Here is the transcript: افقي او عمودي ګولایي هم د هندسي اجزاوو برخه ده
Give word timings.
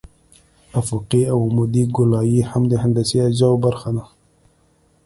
افقي 0.81 1.21
او 1.31 1.37
عمودي 1.45 1.83
ګولایي 1.95 2.41
هم 2.49 2.63
د 2.71 2.73
هندسي 2.83 3.17
اجزاوو 3.27 3.61
برخه 3.65 3.89
ده 3.95 4.03